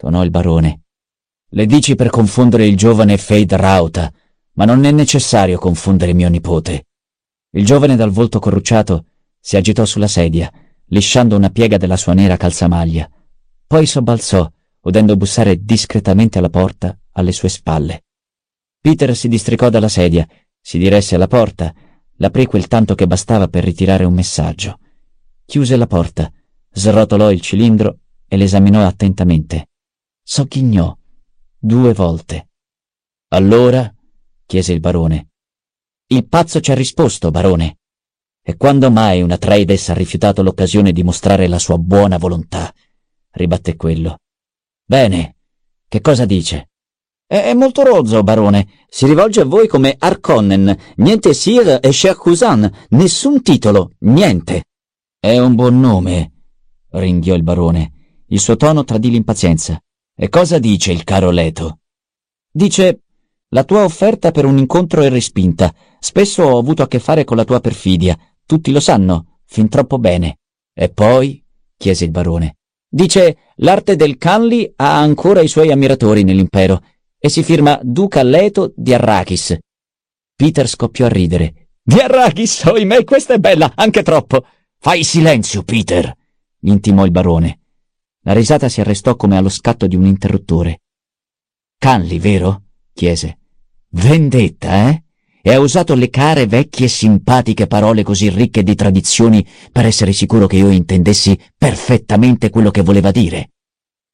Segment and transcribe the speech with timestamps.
[0.00, 0.84] tonò il barone.
[1.50, 4.10] Le dici per confondere il giovane Fade Rauta,
[4.52, 6.86] ma non è necessario confondere mio nipote.
[7.50, 9.04] Il giovane dal volto corrucciato
[9.38, 10.50] si agitò sulla sedia,
[10.86, 13.10] lisciando una piega della sua nera calzamaglia.
[13.66, 14.50] Poi sobbalzò,
[14.80, 18.04] udendo bussare discretamente alla porta alle sue spalle.
[18.80, 20.26] Peter si districò dalla sedia,
[20.58, 21.74] si diresse alla porta,
[22.16, 24.78] l'aprì quel tanto che bastava per ritirare un messaggio.
[25.44, 26.32] Chiuse la porta,
[26.72, 29.69] srotolò il cilindro e l'esaminò attentamente.
[30.32, 30.96] Sogghignò
[31.58, 32.50] due volte.
[33.30, 33.92] Allora?
[34.46, 35.30] chiese il barone.
[36.06, 37.78] Il pazzo ci ha risposto, barone.
[38.40, 42.72] E quando mai una Trades ha rifiutato l'occasione di mostrare la sua buona volontà?
[43.30, 44.18] ribatté quello.
[44.84, 45.34] Bene,
[45.88, 46.68] che cosa dice?
[47.26, 48.86] È, molto rozzo, barone.
[48.88, 50.78] Si rivolge a voi come Arconnen.
[50.98, 52.16] Niente Sir e Cher
[52.90, 54.66] Nessun titolo, niente.
[55.18, 56.32] È un buon nome,
[56.90, 58.22] ringhiò il barone.
[58.28, 59.82] Il suo tono tradì l'impazienza.
[60.22, 61.78] E cosa dice il caro Leto?
[62.52, 63.04] Dice
[63.48, 65.74] la tua offerta per un incontro è respinta.
[65.98, 68.18] Spesso ho avuto a che fare con la tua perfidia.
[68.44, 70.40] Tutti lo sanno, fin troppo bene.
[70.74, 71.42] E poi?
[71.74, 72.58] chiese il barone.
[72.86, 76.82] Dice l'arte del Canli ha ancora i suoi ammiratori nell'impero
[77.18, 79.56] e si firma Duca Leto di Arrakis.
[80.36, 81.70] Peter scoppiò a ridere.
[81.82, 84.44] Di Arrakis, oimè, questa è bella, anche troppo.
[84.78, 86.14] Fai silenzio, Peter,
[86.60, 87.59] intimò il barone.
[88.30, 90.82] La risata si arrestò come allo scatto di un interruttore.
[91.76, 92.62] Canli, vero?
[92.94, 93.38] chiese.
[93.88, 95.02] Vendetta, eh?
[95.42, 100.46] E ha usato le care, vecchie, simpatiche parole così ricche di tradizioni per essere sicuro
[100.46, 103.50] che io intendessi perfettamente quello che voleva dire.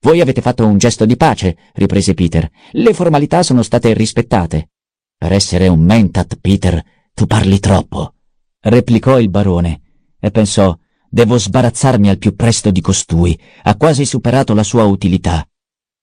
[0.00, 2.50] Voi avete fatto un gesto di pace, riprese Peter.
[2.70, 4.70] Le formalità sono state rispettate.
[5.14, 8.14] Per essere un mentat, Peter, tu parli troppo,
[8.60, 9.82] replicò il barone,
[10.18, 10.74] e pensò
[11.16, 13.40] Devo sbarazzarmi al più presto di costui.
[13.62, 15.48] Ha quasi superato la sua utilità.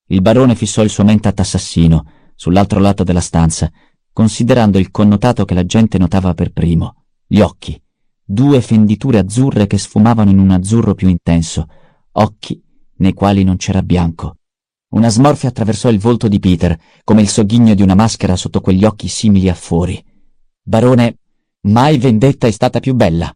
[0.07, 3.71] Il barone fissò il suo mentat assassino, sull'altro lato della stanza,
[4.11, 7.03] considerando il connotato che la gente notava per primo.
[7.27, 7.79] Gli occhi.
[8.25, 11.67] Due fenditure azzurre che sfumavano in un azzurro più intenso.
[12.13, 12.59] Occhi
[12.95, 14.37] nei quali non c'era bianco.
[14.93, 18.83] Una smorfia attraversò il volto di Peter, come il sogghigno di una maschera sotto quegli
[18.83, 20.03] occhi simili a fori.
[20.63, 21.19] Barone,
[21.67, 23.31] mai vendetta è stata più bella.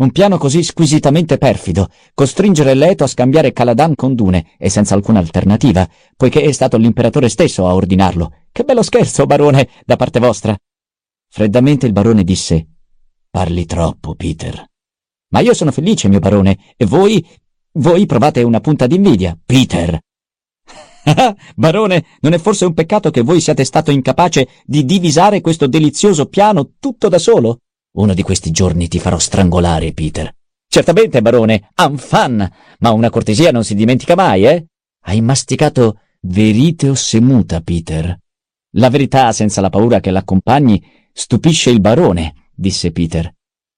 [0.00, 5.18] Un piano così squisitamente perfido, costringere Leto a scambiare Caladan con Dune e senza alcuna
[5.18, 8.32] alternativa, poiché è stato l'imperatore stesso a ordinarlo.
[8.50, 10.56] Che bello scherzo, barone, da parte vostra.
[11.28, 12.66] Freddamente il barone disse:
[13.28, 14.64] Parli troppo, Peter.
[15.32, 17.22] Ma io sono felice, mio barone, e voi.
[17.72, 20.00] voi provate una punta d'invidia, Peter.
[21.56, 26.26] Barone, non è forse un peccato che voi siate stato incapace di divisare questo delizioso
[26.26, 27.60] piano tutto da solo?
[27.92, 30.32] Uno di questi giorni ti farò strangolare, Peter.
[30.68, 34.66] Certamente, barone, fan, ma una cortesia non si dimentica mai, eh?
[35.02, 38.16] Hai masticato verite o semuta, Peter.
[38.74, 40.80] La verità, senza la paura che l'accompagni,
[41.12, 43.34] stupisce il barone, disse Peter.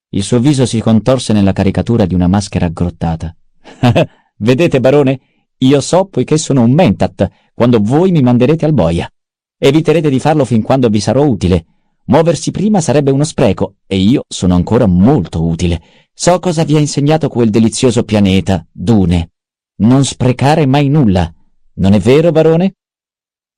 [0.09, 3.35] Il suo viso si contorse nella caricatura di una maschera aggrottata.
[4.37, 5.19] Vedete, barone,
[5.57, 9.09] io so poiché sono un mentat, quando voi mi manderete al boia.
[9.57, 11.65] Eviterete di farlo fin quando vi sarò utile,
[12.05, 15.81] Muoversi prima sarebbe uno spreco e io sono ancora molto utile.
[16.13, 19.31] So cosa vi ha insegnato quel delizioso pianeta, Dune.
[19.75, 21.33] Non sprecare mai nulla.
[21.75, 22.75] Non è vero, barone?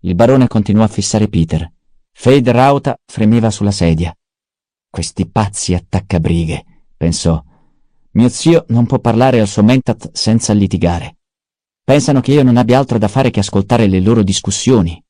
[0.01, 1.71] Il barone continuò a fissare Peter.
[2.11, 4.15] Fade Rauta fremeva sulla sedia.
[4.89, 6.63] Questi pazzi attaccabrighe,
[6.95, 7.43] pensò.
[8.11, 11.17] Mio zio non può parlare al suo mentat senza litigare.
[11.83, 15.03] Pensano che io non abbia altro da fare che ascoltare le loro discussioni.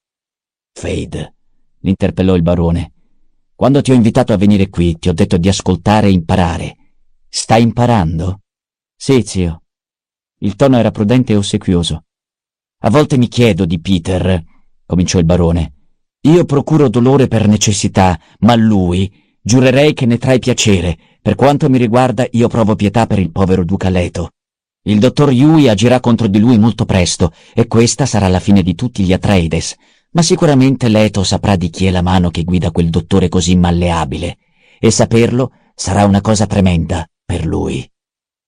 [0.74, 1.36] Fade,
[1.82, 2.95] l'interpellò il barone.
[3.58, 6.76] Quando ti ho invitato a venire qui, ti ho detto di ascoltare e imparare.
[7.30, 8.42] Stai imparando?
[8.98, 9.62] Sì, zio.
[10.40, 12.04] Il tono era prudente e ossequioso.
[12.80, 14.44] A volte mi chiedo di Peter,
[14.86, 15.72] cominciò il barone.
[16.24, 19.10] Io procuro dolore per necessità, ma lui
[19.42, 20.98] giurerei che ne trae piacere.
[21.22, 24.32] Per quanto mi riguarda, io provo pietà per il povero Duca Leto.
[24.84, 28.76] Il dottor Yui agirà contro di lui molto presto, e questa sarà la fine di
[28.76, 29.78] tutti gli Atreides
[30.16, 34.38] ma sicuramente Leto saprà di chi è la mano che guida quel dottore così malleabile,
[34.80, 37.88] e saperlo sarà una cosa tremenda per lui.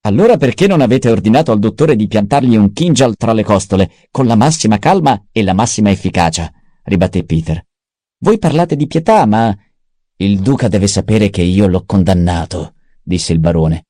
[0.06, 4.28] Allora perché non avete ordinato al dottore di piantargli un kinjal tra le costole, con
[4.28, 6.50] la massima calma e la massima efficacia?
[6.84, 7.66] ribatté Peter.
[8.20, 9.56] Voi parlate di pietà, ma...
[10.20, 13.88] Il duca deve sapere che io l'ho condannato, disse il barone.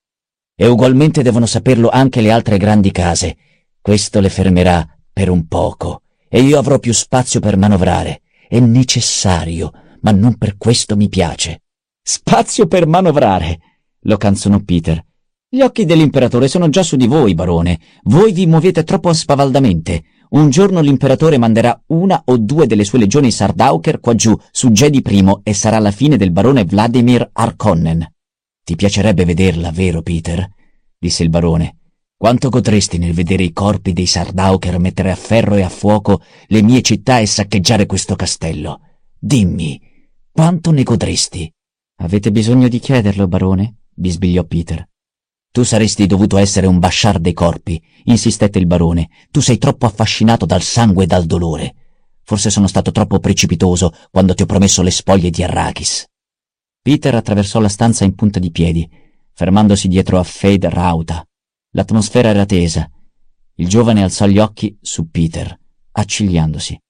[0.55, 3.37] E ugualmente devono saperlo anche le altre grandi case.
[3.79, 8.21] Questo le fermerà per un poco e io avrò più spazio per manovrare.
[8.47, 9.71] È necessario,
[10.01, 11.61] ma non per questo mi piace.
[12.01, 13.59] Spazio per manovrare,
[14.01, 15.03] lo canzonò Peter.
[15.49, 17.79] Gli occhi dell'imperatore sono già su di voi, barone.
[18.03, 20.03] Voi vi muovete troppo spavaldamente.
[20.29, 25.01] Un giorno l'imperatore manderà una o due delle sue legioni Sardauker qua giù, su Jedi
[25.05, 28.05] I, e sarà la fine del barone Vladimir Harkonnen.
[28.63, 30.45] Ti piacerebbe vederla, vero, Peter?
[30.97, 31.77] disse il barone.
[32.19, 36.63] Quanto godresti nel vedere i corpi dei Sardauker mettere a ferro e a fuoco le
[36.63, 38.79] mie città e saccheggiare questo castello?
[39.19, 39.79] Dimmi,
[40.31, 41.53] quanto ne godresti?
[41.97, 43.81] Avete bisogno di chiederlo, barone?
[43.93, 44.89] bisbigliò Peter.
[45.51, 49.09] Tu saresti dovuto essere un basciar dei corpi, insistette il barone.
[49.29, 51.75] Tu sei troppo affascinato dal sangue e dal dolore.
[52.23, 56.07] Forse sono stato troppo precipitoso quando ti ho promesso le spoglie di Arrakis.
[56.81, 58.89] Peter attraversò la stanza in punta di piedi,
[59.33, 61.26] fermandosi dietro a Fade Rauta.
[61.77, 62.89] L'atmosfera era tesa.
[63.53, 65.55] Il giovane alzò gli occhi su Peter,
[65.91, 66.81] accigliandosi.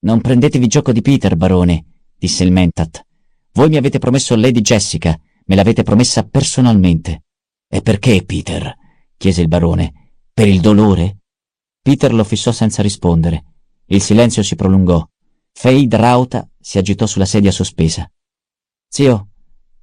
[0.00, 1.84] Non prendetevi gioco di Peter, barone,
[2.16, 3.04] disse il Mentat.
[3.52, 7.24] Voi mi avete promesso Lady Jessica, me l'avete promessa personalmente.
[7.68, 8.74] E perché, Peter?
[9.18, 9.92] chiese il barone.
[10.32, 11.18] Per il dolore?
[11.82, 13.44] Peter lo fissò senza rispondere.
[13.88, 15.06] Il silenzio si prolungò.
[15.52, 18.10] Fade Rauta si agitò sulla sedia sospesa.
[18.88, 19.28] Zio,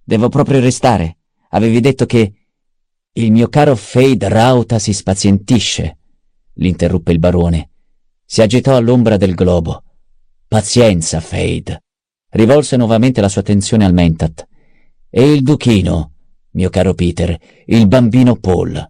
[0.03, 1.19] devo proprio restare.
[1.49, 2.40] Avevi detto che...
[3.13, 5.97] Il mio caro Fade Rauta si spazientisce,
[6.53, 7.71] l'interruppe il barone.
[8.23, 9.83] Si agitò all'ombra del globo.
[10.47, 11.83] Pazienza, Fade.
[12.29, 14.47] Rivolse nuovamente la sua attenzione al Mentat.
[15.09, 16.13] E il duchino?
[16.51, 18.87] mio caro Peter, il bambino Paul.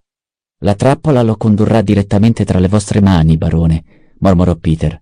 [0.59, 3.83] La trappola lo condurrà direttamente tra le vostre mani, barone,
[4.19, 5.01] mormorò Peter.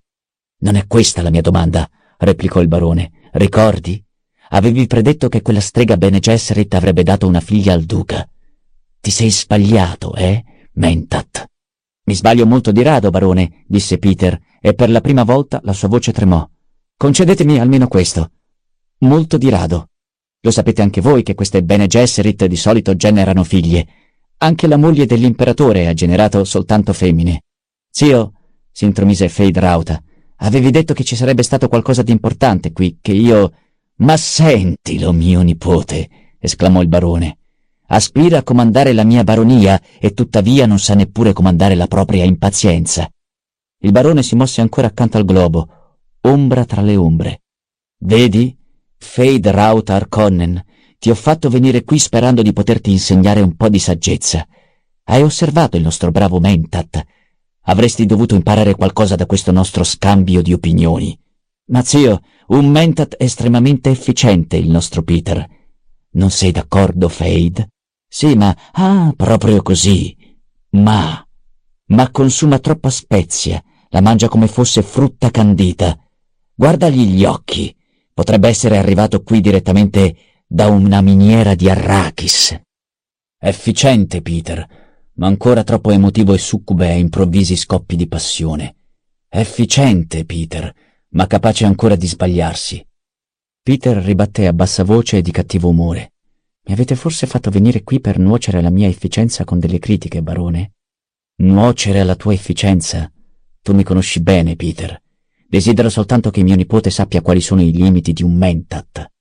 [0.60, 1.90] Non è questa la mia domanda,
[2.20, 3.12] replicò il barone.
[3.34, 4.02] Ricordi?
[4.52, 8.26] Avevi predetto che quella strega Bene Gesserit avrebbe dato una figlia al duca.
[9.02, 10.44] Ti sei sbagliato, eh,
[10.74, 11.48] Mentat?
[12.04, 15.88] Mi sbaglio molto di rado, barone, disse Peter, e per la prima volta la sua
[15.88, 16.48] voce tremò.
[16.98, 18.32] Concedetemi almeno questo.
[19.00, 19.90] Molto di rado.
[20.42, 23.88] Lo sapete anche voi che queste Bene Gesserit di solito generano figlie.
[24.40, 27.44] Anche la moglie dell'imperatore ha generato soltanto femmine.
[27.90, 28.34] Zio,
[28.72, 30.02] si intromise Fade Rauta,
[30.38, 33.54] avevi detto che ci sarebbe stato qualcosa di importante qui, che io...
[33.98, 36.10] Ma sentilo, mio nipote,
[36.40, 37.39] esclamò il barone.
[37.92, 43.10] Aspira a comandare la mia baronia e tuttavia non sa neppure comandare la propria impazienza.
[43.80, 45.68] Il barone si mosse ancora accanto al globo,
[46.22, 47.42] ombra tra le ombre.
[48.02, 48.56] Vedi?
[48.96, 50.64] Fade Raut Harkonnen,
[51.00, 54.46] ti ho fatto venire qui sperando di poterti insegnare un po' di saggezza.
[55.06, 57.04] Hai osservato il nostro bravo Mentat.
[57.62, 61.18] Avresti dovuto imparare qualcosa da questo nostro scambio di opinioni.
[61.72, 65.44] Ma zio, un Mentat estremamente efficiente il nostro Peter.
[66.12, 67.70] Non sei d'accordo, Fade?
[68.12, 68.56] Sì, ma...
[68.72, 70.18] Ah, proprio così.
[70.72, 71.24] Ma...
[71.92, 75.98] Ma consuma troppa spezia, la mangia come fosse frutta candita.
[76.54, 77.76] Guardagli gli occhi.
[78.14, 80.16] Potrebbe essere arrivato qui direttamente
[80.46, 82.60] da una miniera di Arrakis.
[83.40, 84.68] Efficiente, Peter,
[85.14, 88.76] ma ancora troppo emotivo e succube a improvvisi scoppi di passione.
[89.30, 90.74] Efficiente, Peter,
[91.10, 92.86] ma capace ancora di sbagliarsi.
[93.62, 96.14] Peter ribatté a bassa voce e di cattivo umore.
[96.70, 100.74] Mi avete forse fatto venire qui per nuocere alla mia efficienza con delle critiche, barone?
[101.38, 103.12] Nuocere alla tua efficienza?
[103.64, 105.02] Tu mi conosci bene, Peter.
[105.48, 109.12] Desidero soltanto che mio nipote sappia quali sono i limiti di un mentat.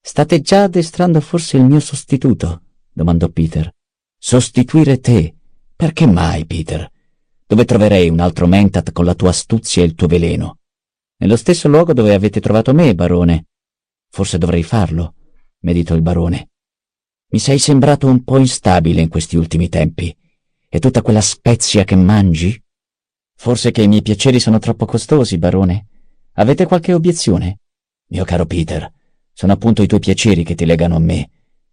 [0.00, 2.62] State già addestrando forse il mio sostituto?
[2.92, 3.74] domandò Peter.
[4.16, 5.34] Sostituire te?
[5.74, 6.88] Perché mai, Peter?
[7.44, 10.58] Dove troverei un altro mentat con la tua astuzia e il tuo veleno?
[11.16, 13.46] Nello stesso luogo dove avete trovato me, barone.
[14.10, 15.14] Forse dovrei farlo,
[15.62, 16.50] meditò il barone.
[17.34, 20.16] Mi sei sembrato un po' instabile in questi ultimi tempi.
[20.68, 22.62] E tutta quella spezia che mangi?
[23.34, 25.88] Forse che i miei piaceri sono troppo costosi, barone.
[26.34, 27.58] Avete qualche obiezione?
[28.10, 28.88] Mio caro Peter,
[29.32, 31.30] sono appunto i tuoi piaceri che ti legano a me.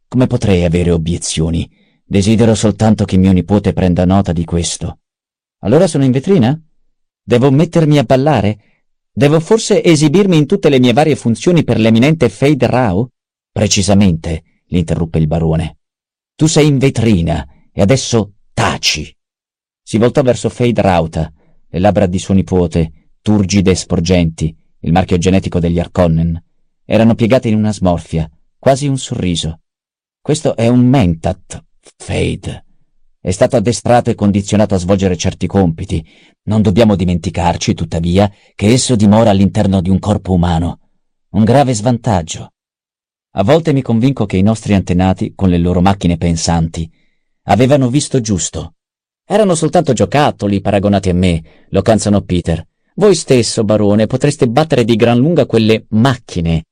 [0.07, 1.69] Come potrei avere obiezioni?
[2.03, 5.01] Desidero soltanto che mio nipote prenda nota di questo.
[5.59, 6.59] Allora sono in vetrina?
[7.21, 8.57] Devo mettermi a ballare?
[9.11, 13.11] Devo forse esibirmi in tutte le mie varie funzioni per l'eminente Fade Rao?
[13.51, 15.77] Precisamente, l'interruppe il barone.
[16.35, 19.15] Tu sei in vetrina e adesso taci.
[19.81, 21.31] Si voltò verso Fade Rauta,
[21.69, 26.41] le labbra di suo nipote, turgide e sporgenti, il marchio genetico degli Arconnen,
[26.85, 29.61] erano piegate in una smorfia, quasi un sorriso.
[30.19, 31.63] Questo è un mentat,
[31.97, 32.65] Fade.
[33.19, 36.03] È stato addestrato e condizionato a svolgere certi compiti.
[36.43, 40.79] Non dobbiamo dimenticarci, tuttavia, che esso dimora all'interno di un corpo umano.
[41.29, 42.53] Un grave svantaggio.
[43.31, 46.91] A volte mi convinco che i nostri antenati, con le loro macchine pensanti,
[47.43, 48.75] avevano visto giusto
[49.31, 52.67] erano soltanto giocattoli paragonati a me, lo canzonò Peter.
[52.95, 56.65] Voi stesso, barone, potreste battere di gran lunga quelle macchine.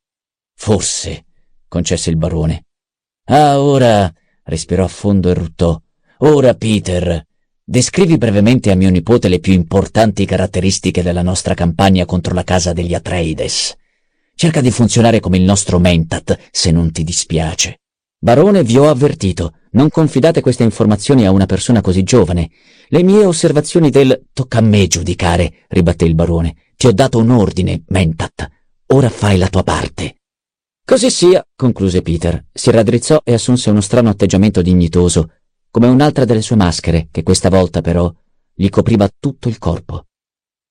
[0.55, 1.25] Forse,
[1.69, 2.65] concesse il barone.
[3.27, 4.13] Ah, ora,
[4.43, 5.81] respirò a fondo e ruttò.
[6.17, 7.25] Ora, Peter,
[7.63, 12.73] Descrivi brevemente a mio nipote le più importanti caratteristiche della nostra campagna contro la casa
[12.73, 13.75] degli Atreides.
[14.41, 17.81] Cerca di funzionare come il nostro Mentat, se non ti dispiace.
[18.17, 22.50] Barone, vi ho avvertito, non confidate queste informazioni a una persona così giovane.
[22.88, 26.55] Le mie osservazioni del tocca a me giudicare, ribatté il barone.
[26.77, 28.50] Ti ho dato un ordine, Mentat.
[28.93, 30.22] Ora fai la tua parte.
[30.86, 32.46] Così sia, concluse Peter.
[32.53, 35.34] Si raddrizzò e assunse uno strano atteggiamento dignitoso,
[35.69, 38.10] come un'altra delle sue maschere, che questa volta però
[38.53, 40.05] gli copriva tutto il corpo.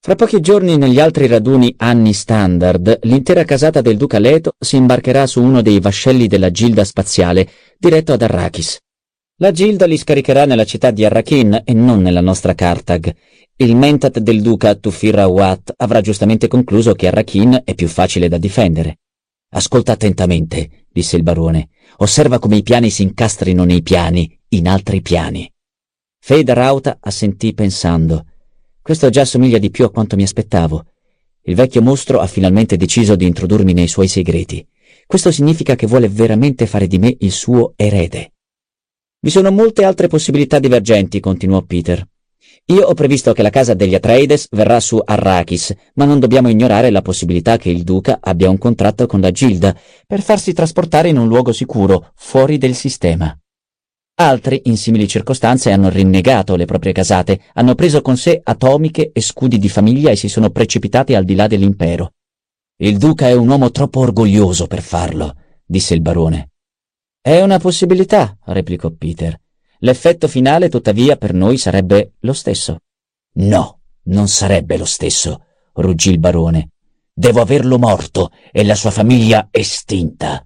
[0.01, 5.27] Fra pochi giorni negli altri raduni anni standard, l'intera casata del duca Leto si imbarcherà
[5.27, 8.79] su uno dei vascelli della Gilda spaziale, diretto ad Arrakis.
[9.39, 13.13] La Gilda li scaricherà nella città di Arrakin e non nella nostra Cartag.
[13.57, 18.39] Il mentat del duca Tufir Awat avrà giustamente concluso che Arrakin è più facile da
[18.39, 19.01] difendere.
[19.51, 21.71] Ascolta attentamente, disse il barone.
[21.97, 25.53] Osserva come i piani si incastrino nei piani in altri piani.
[26.21, 28.25] Fade Rauta assentì pensando.
[28.89, 30.83] Questo già somiglia di più a quanto mi aspettavo.
[31.43, 34.67] Il vecchio mostro ha finalmente deciso di introdurmi nei suoi segreti.
[35.07, 38.33] Questo significa che vuole veramente fare di me il suo erede.
[39.21, 42.03] Vi sono molte altre possibilità divergenti, continuò Peter.
[42.69, 46.89] Io ho previsto che la casa degli Atreides verrà su Arrakis, ma non dobbiamo ignorare
[46.89, 51.19] la possibilità che il duca abbia un contratto con la Gilda per farsi trasportare in
[51.19, 53.39] un luogo sicuro, fuori del sistema.
[54.21, 59.21] Altri, in simili circostanze, hanno rinnegato le proprie casate, hanno preso con sé atomiche e
[59.21, 62.15] scudi di famiglia e si sono precipitati al di là dell'impero.
[62.79, 66.51] Il duca è un uomo troppo orgoglioso per farlo, disse il barone.
[67.21, 69.41] È una possibilità, replicò Peter.
[69.81, 72.81] L'effetto finale, tuttavia, per noi sarebbe lo stesso.
[73.35, 75.45] No, non sarebbe lo stesso,
[75.75, 76.71] ruggì il barone.
[77.13, 80.45] Devo averlo morto e la sua famiglia estinta.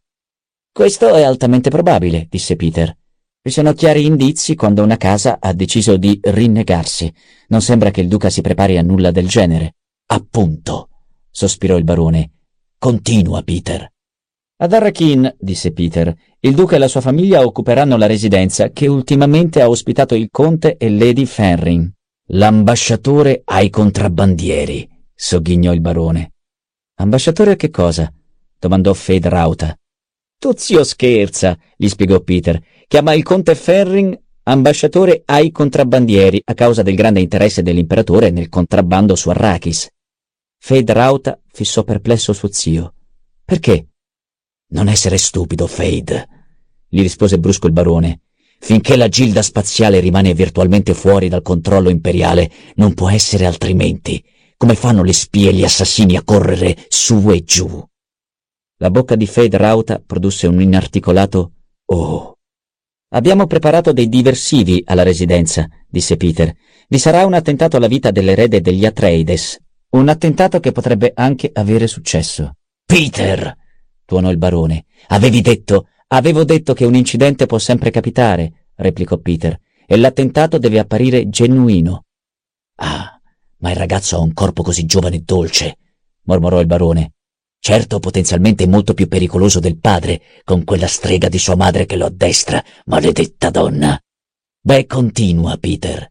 [0.70, 2.94] Questo è altamente probabile, disse Peter.
[3.44, 7.12] Vi sono chiari indizi quando una casa ha deciso di rinnegarsi.
[7.48, 9.74] Non sembra che il duca si prepari a nulla del genere.
[10.06, 10.90] Appunto,
[11.28, 12.30] sospirò il barone.
[12.78, 13.90] Continua, Peter.
[14.58, 19.60] Ad Arrakin, disse Peter, il duca e la sua famiglia occuperanno la residenza che ultimamente
[19.60, 21.90] ha ospitato il conte e Lady Fenring.
[22.26, 26.34] L'ambasciatore ai contrabbandieri, sogghignò il barone.
[27.00, 28.12] Ambasciatore a che cosa?
[28.56, 29.76] domandò Fade Rauta.
[30.42, 32.60] Tu zio scherza, gli spiegò Peter.
[32.88, 39.14] Chiama il conte Ferring ambasciatore ai contrabbandieri a causa del grande interesse dell'imperatore nel contrabbando
[39.14, 39.88] su Arrakis.
[40.58, 42.94] Fade Rauta fissò perplesso suo zio.
[43.44, 43.90] Perché?
[44.70, 46.26] Non essere stupido, Fade,
[46.88, 48.22] gli rispose brusco il barone.
[48.58, 54.20] Finché la gilda spaziale rimane virtualmente fuori dal controllo imperiale, non può essere altrimenti.
[54.56, 57.90] Come fanno le spie e gli assassini a correre su e giù?
[58.82, 61.52] La bocca di Fade Rauta produsse un inarticolato
[61.84, 62.36] Oh.
[63.10, 66.52] Abbiamo preparato dei diversivi alla residenza, disse Peter.
[66.88, 69.56] Vi sarà un attentato alla vita dell'erede degli Atreides.
[69.90, 72.56] Un attentato che potrebbe anche avere successo.
[72.84, 73.56] Peter!
[74.04, 74.86] tuonò il barone.
[75.08, 80.80] Avevi detto, avevo detto che un incidente può sempre capitare, replicò Peter, e l'attentato deve
[80.80, 82.06] apparire genuino.
[82.78, 83.20] Ah,
[83.58, 85.78] ma il ragazzo ha un corpo così giovane e dolce,
[86.22, 87.12] mormorò il barone.
[87.64, 92.06] Certo, potenzialmente molto più pericoloso del padre, con quella strega di sua madre che lo
[92.06, 93.96] addestra, maledetta donna.
[94.60, 96.10] Beh, continua, Peter.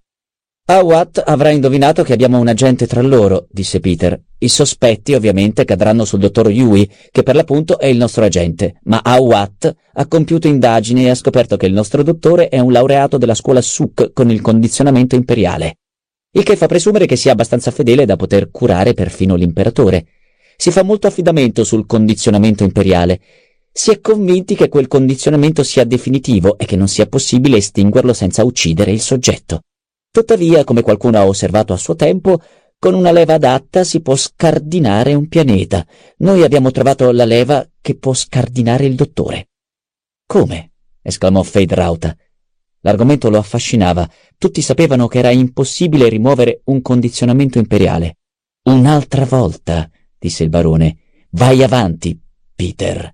[0.67, 4.17] Awat avrà indovinato che abbiamo un agente tra loro, disse Peter.
[4.37, 9.01] I sospetti ovviamente cadranno sul dottor Yui, che per l'appunto è il nostro agente, ma
[9.03, 13.35] Awat ha compiuto indagini e ha scoperto che il nostro dottore è un laureato della
[13.35, 15.79] scuola Suk con il condizionamento imperiale,
[16.31, 20.05] il che fa presumere che sia abbastanza fedele da poter curare perfino l'imperatore
[20.61, 23.19] si fa molto affidamento sul condizionamento imperiale.
[23.71, 28.43] Si è convinti che quel condizionamento sia definitivo e che non sia possibile estinguerlo senza
[28.43, 29.61] uccidere il soggetto.
[30.11, 32.39] Tuttavia, come qualcuno ha osservato a suo tempo,
[32.77, 35.83] con una leva adatta si può scardinare un pianeta.
[36.17, 39.47] Noi abbiamo trovato la leva che può scardinare il dottore.
[40.27, 40.73] Come?
[41.01, 42.15] esclamò Fade Rauta.
[42.81, 44.07] L'argomento lo affascinava.
[44.37, 48.17] Tutti sapevano che era impossibile rimuovere un condizionamento imperiale.
[48.65, 49.89] Un'altra volta,
[50.21, 50.97] disse il barone.
[51.31, 52.19] Vai avanti,
[52.53, 53.11] Peter.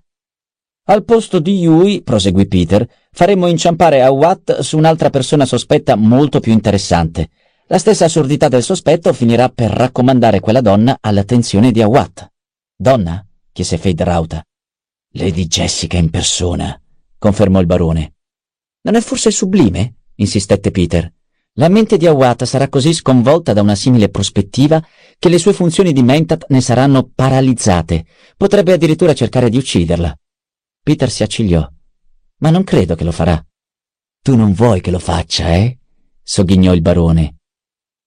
[0.90, 6.38] Al posto di Yui, proseguì Peter, faremo inciampare a Watt su un'altra persona sospetta molto
[6.38, 7.30] più interessante.
[7.68, 12.30] La stessa assurdità del sospetto finirà per raccomandare quella donna all'attenzione di Awat.
[12.76, 13.26] Donna?
[13.52, 14.44] chiese Fade Rauta.
[15.12, 16.78] Lady Jessica in persona,
[17.16, 18.14] confermò il barone.
[18.82, 19.94] Non è forse sublime?
[20.16, 21.10] insistette Peter.
[21.58, 24.80] La mente di Awata sarà così sconvolta da una simile prospettiva
[25.18, 28.06] che le sue funzioni di mentat ne saranno paralizzate.
[28.36, 30.16] Potrebbe addirittura cercare di ucciderla.
[30.84, 31.68] Peter si accigliò.
[32.38, 33.44] Ma non credo che lo farà.
[34.22, 35.78] Tu non vuoi che lo faccia, eh?
[36.22, 37.38] sogghignò il barone.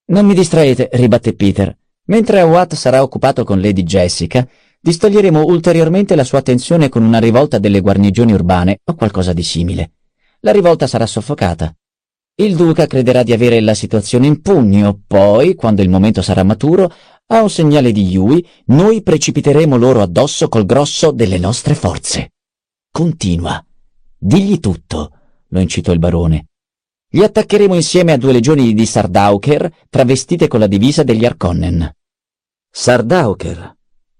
[0.05, 1.77] Non mi distraete, ribatté Peter.
[2.05, 4.47] Mentre Awat sarà occupato con Lady Jessica,
[4.79, 9.91] distoglieremo ulteriormente la sua attenzione con una rivolta delle guarnigioni urbane o qualcosa di simile.
[10.39, 11.75] La rivolta sarà soffocata.
[12.35, 16.91] Il duca crederà di avere la situazione in pugno, poi, quando il momento sarà maturo,
[17.27, 22.31] a un segnale di Yui, noi precipiteremo loro addosso col grosso delle nostre forze.
[22.91, 23.63] Continua.
[24.17, 25.11] Digli tutto,
[25.47, 26.47] lo incitò il barone.
[27.13, 31.93] Li attaccheremo insieme a due legioni di Sardauker travestite con la divisa degli Arconnen.
[32.69, 33.77] Sardauker,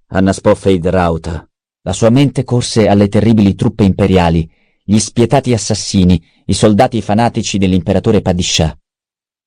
[0.08, 1.48] annaspò Fade Rauta.
[1.84, 4.50] La sua mente corse alle terribili truppe imperiali,
[4.92, 8.78] gli spietati assassini, i soldati fanatici dell'imperatore Padishah.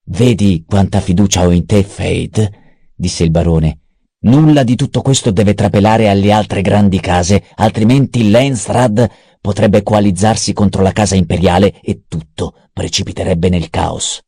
[0.07, 3.81] Vedi quanta fiducia ho in te, Fade, disse il barone.
[4.21, 9.07] Nulla di tutto questo deve trapelare alle altre grandi case, altrimenti Lensrad
[9.39, 14.23] potrebbe coalizzarsi contro la casa imperiale e tutto precipiterebbe nel caos.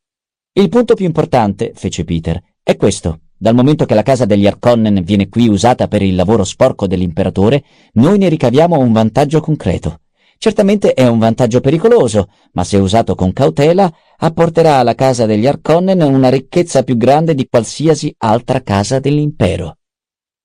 [0.53, 3.21] Il punto più importante, fece Peter, è questo.
[3.39, 7.65] Dal momento che la casa degli Arconnen viene qui usata per il lavoro sporco dell'imperatore,
[7.95, 10.01] noi ne ricaviamo un vantaggio concreto.
[10.39, 16.01] Certamente è un vantaggio pericoloso, ma se usato con cautela, apporterà alla casa degli Arconnen
[16.03, 19.79] una ricchezza più grande di qualsiasi altra casa dell'impero.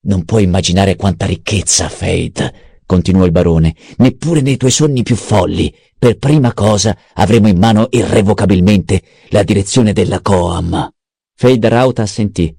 [0.03, 5.74] Non puoi immaginare quanta ricchezza, Fate, continuò il barone, neppure nei tuoi sogni più folli.
[6.00, 10.91] Per prima cosa avremo in mano irrevocabilmente la direzione della Coam.
[11.36, 12.55] Fade Rauta assentì.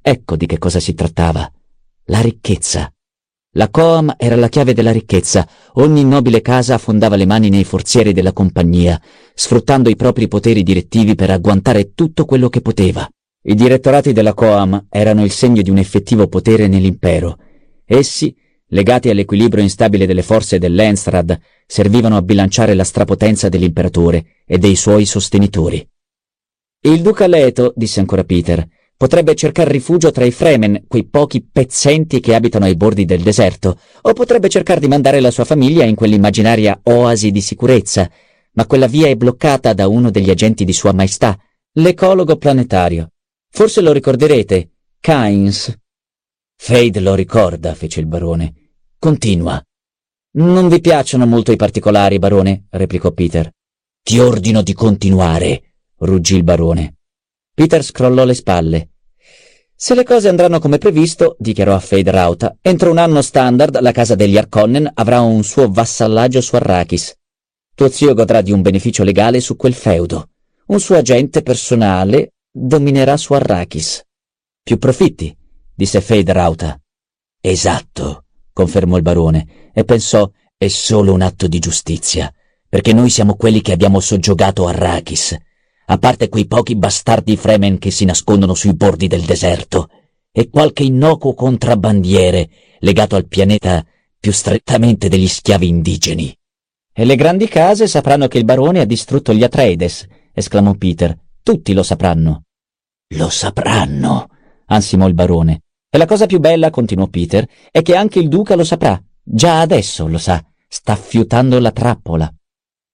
[0.00, 1.48] Ecco di che cosa si trattava.
[2.06, 2.92] La ricchezza.
[3.56, 5.48] La Coam era la chiave della ricchezza.
[5.74, 9.00] Ogni nobile casa affondava le mani nei forzieri della compagnia,
[9.34, 13.08] sfruttando i propri poteri direttivi per agguantare tutto quello che poteva.
[13.44, 17.38] I direttorati della Coam erano il segno di un effettivo potere nell'impero.
[17.86, 18.36] Essi,
[18.66, 25.06] legati all'equilibrio instabile delle forze dell'Enstrad, servivano a bilanciare la strapotenza dell'imperatore e dei suoi
[25.06, 25.88] sostenitori.
[26.80, 32.18] Il duca Leto, disse ancora Peter, Potrebbe cercare rifugio tra i Fremen, quei pochi pezzenti
[32.18, 35.94] che abitano ai bordi del deserto, o potrebbe cercare di mandare la sua famiglia in
[35.94, 38.10] quell'immaginaria oasi di sicurezza,
[38.52, 41.38] ma quella via è bloccata da uno degli agenti di Sua Maestà,
[41.72, 43.12] l'ecologo planetario.
[43.50, 45.78] Forse lo ricorderete, Kynes.
[46.56, 48.54] Fade lo ricorda, fece il barone.
[48.98, 49.62] Continua.
[50.36, 53.52] Non vi piacciono molto i particolari, barone, replicò Peter.
[54.02, 56.95] Ti ordino di continuare, ruggì il barone.
[57.56, 58.90] Peter scrollò le spalle.
[59.74, 63.92] Se le cose andranno come previsto, dichiarò a Fade Rauta, entro un anno standard la
[63.92, 67.16] casa degli Arconnen avrà un suo vassallaggio su Arrakis.
[67.74, 70.32] Tuo zio godrà di un beneficio legale su quel feudo.
[70.66, 74.04] Un suo agente personale dominerà su Arrakis.
[74.62, 75.34] Più profitti,
[75.74, 76.78] disse Fade Rauta.
[77.40, 82.30] Esatto, confermò il barone, e pensò, è solo un atto di giustizia,
[82.68, 85.38] perché noi siamo quelli che abbiamo soggiogato Arrakis
[85.86, 89.88] a parte quei pochi bastardi Fremen che si nascondono sui bordi del deserto,
[90.32, 92.48] e qualche innocuo contrabbandiere
[92.80, 93.84] legato al pianeta
[94.18, 96.36] più strettamente degli schiavi indigeni.
[96.92, 101.16] E le grandi case sapranno che il barone ha distrutto gli Atreides, esclamò Peter.
[101.42, 102.44] Tutti lo sapranno.
[103.14, 104.28] Lo sapranno,
[104.66, 105.62] ansimò il barone.
[105.88, 109.00] E la cosa più bella, continuò Peter, è che anche il duca lo saprà.
[109.22, 110.44] Già adesso lo sa.
[110.66, 112.32] Sta fiutando la trappola.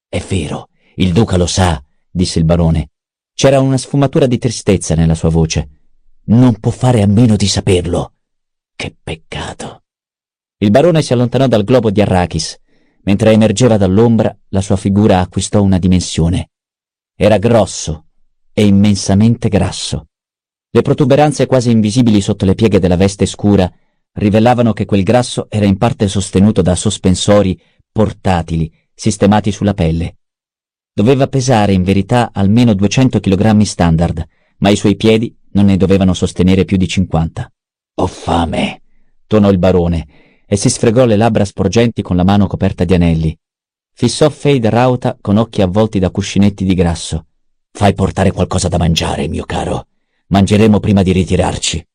[0.09, 2.91] È vero, il duca lo sa, disse il barone.
[3.35, 5.69] C'era una sfumatura di tristezza nella sua voce.
[6.25, 8.13] Non può fare a meno di saperlo.
[8.77, 9.83] Che peccato.
[10.59, 12.59] Il barone si allontanò dal globo di Arrakis.
[13.05, 16.51] Mentre emergeva dall'ombra, la sua figura acquistò una dimensione.
[17.17, 18.07] Era grosso
[18.53, 20.07] e immensamente grasso.
[20.71, 23.71] Le protuberanze quasi invisibili sotto le pieghe della veste scura
[24.13, 30.19] rivelavano che quel grasso era in parte sostenuto da sospensori portatili sistemati sulla pelle.
[30.95, 34.27] Doveva pesare in verità almeno 200 kg standard,
[34.59, 37.51] ma i suoi piedi non ne dovevano sostenere più di 50.
[37.95, 38.83] Ho fame,
[39.27, 40.07] tonò il barone
[40.47, 43.39] e si sfregò le labbra sporgenti con la mano coperta di anelli.
[43.95, 47.27] Fissò Fade Rauta con occhi avvolti da cuscinetti di grasso.
[47.71, 49.87] Fai portare qualcosa da mangiare, mio caro.
[50.27, 51.89] Mangeremo prima di ritirarci.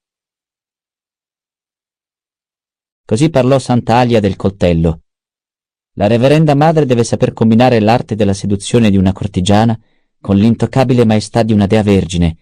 [3.06, 5.02] Così parlò Sant'Alia del coltello,
[5.98, 9.78] la reverenda madre deve saper combinare l'arte della seduzione di una cortigiana
[10.22, 12.38] con l'intoccabile maestà di una dea vergine,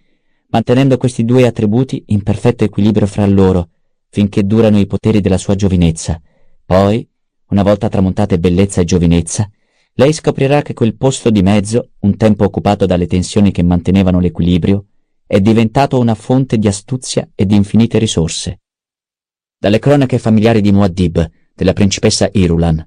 [0.49, 3.69] mantenendo questi due attributi in perfetto equilibrio fra loro,
[4.09, 6.21] finché durano i poteri della sua giovinezza.
[6.65, 7.07] Poi,
[7.47, 9.49] una volta tramontate bellezza e giovinezza,
[9.93, 14.87] lei scoprirà che quel posto di mezzo, un tempo occupato dalle tensioni che mantenevano l'equilibrio,
[15.25, 18.59] è diventato una fonte di astuzia e di infinite risorse.
[19.57, 22.85] Dalle cronache familiari di Muad'Dib, della principessa Irulan,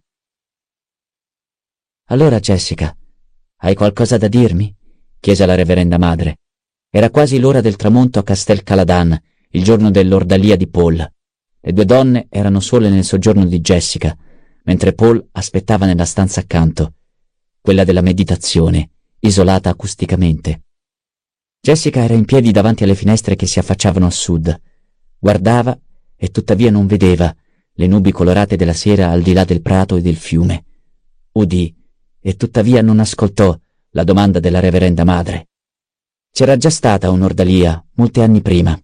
[2.11, 2.97] allora, Jessica,
[3.59, 4.75] hai qualcosa da dirmi?
[5.21, 6.39] chiese la reverenda madre.
[6.91, 10.97] Era quasi l'ora del tramonto a Castel Caladan, il giorno dell'ordalia di Paul.
[11.61, 14.17] Le due donne erano sole nel soggiorno di Jessica,
[14.65, 16.95] mentre Paul aspettava nella stanza accanto,
[17.61, 18.91] quella della meditazione,
[19.21, 20.63] isolata acusticamente.
[21.61, 24.61] Jessica era in piedi davanti alle finestre che si affacciavano a sud.
[25.19, 25.79] Guardava
[26.17, 27.35] e tuttavia non vedeva
[27.73, 30.65] le nubi colorate della sera al di là del prato e del fiume.
[31.33, 31.77] Udì
[32.21, 33.57] e tuttavia non ascoltò
[33.91, 35.49] la domanda della reverenda madre.
[36.31, 38.79] C'era già stata un'ordalia molti anni prima.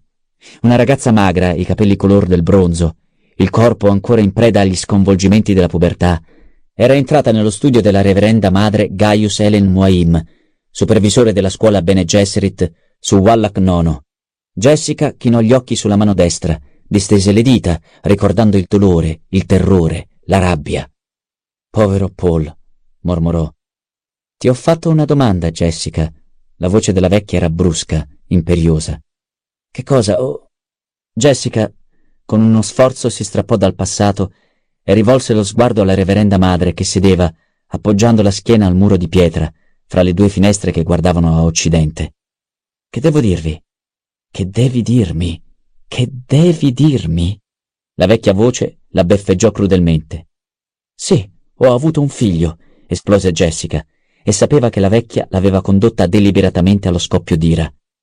[0.61, 2.97] Una ragazza magra, i capelli color del bronzo,
[3.37, 6.21] il corpo ancora in preda agli sconvolgimenti della pubertà,
[6.73, 10.21] era entrata nello studio della reverenda madre Gaius Ellen Muaim,
[10.69, 14.03] supervisore della scuola Bene Gesserit su Wallach Nono.
[14.53, 20.09] Jessica chinò gli occhi sulla mano destra, distese le dita, ricordando il dolore, il terrore,
[20.25, 20.89] la rabbia.
[21.69, 22.53] Povero Paul,
[23.05, 23.49] mormorò.
[24.37, 26.11] Ti ho fatto una domanda, Jessica.
[26.57, 29.01] La voce della vecchia era brusca, imperiosa.
[29.71, 30.21] Che cosa?
[30.21, 30.51] Oh.
[31.13, 31.71] Jessica,
[32.25, 34.33] con uno sforzo, si strappò dal passato
[34.83, 37.33] e rivolse lo sguardo alla reverenda madre che sedeva,
[37.67, 39.51] appoggiando la schiena al muro di pietra,
[39.85, 42.15] fra le due finestre che guardavano a occidente.
[42.89, 43.61] Che devo dirvi?
[44.29, 45.41] Che devi dirmi?
[45.87, 47.39] Che devi dirmi?
[47.95, 50.27] La vecchia voce la beffeggiò crudelmente.
[50.93, 53.85] Sì, ho avuto un figlio, esplose Jessica,
[54.23, 57.71] e sapeva che la vecchia l'aveva condotta deliberatamente allo scoppio d'ira.